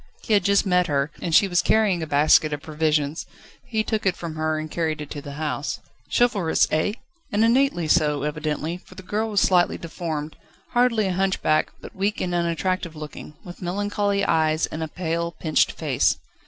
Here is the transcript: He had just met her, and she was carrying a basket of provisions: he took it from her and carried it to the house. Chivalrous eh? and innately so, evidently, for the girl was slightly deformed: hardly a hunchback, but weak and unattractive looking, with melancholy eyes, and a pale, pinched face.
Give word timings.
He 0.23 0.33
had 0.33 0.43
just 0.43 0.65
met 0.65 0.87
her, 0.87 1.11
and 1.21 1.35
she 1.35 1.47
was 1.47 1.61
carrying 1.61 2.01
a 2.01 2.07
basket 2.07 2.51
of 2.53 2.63
provisions: 2.63 3.27
he 3.67 3.83
took 3.83 4.03
it 4.03 4.15
from 4.15 4.33
her 4.35 4.57
and 4.57 4.71
carried 4.71 4.99
it 4.99 5.11
to 5.11 5.21
the 5.21 5.33
house. 5.33 5.79
Chivalrous 6.11 6.67
eh? 6.71 6.93
and 7.31 7.45
innately 7.45 7.87
so, 7.87 8.23
evidently, 8.23 8.77
for 8.77 8.95
the 8.95 9.03
girl 9.03 9.29
was 9.29 9.41
slightly 9.41 9.77
deformed: 9.77 10.37
hardly 10.69 11.05
a 11.05 11.13
hunchback, 11.13 11.71
but 11.81 11.95
weak 11.95 12.19
and 12.19 12.33
unattractive 12.33 12.95
looking, 12.95 13.35
with 13.43 13.61
melancholy 13.61 14.25
eyes, 14.25 14.65
and 14.65 14.81
a 14.81 14.87
pale, 14.87 15.33
pinched 15.33 15.71
face. 15.71 16.17